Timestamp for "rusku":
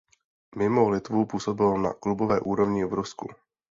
2.93-3.27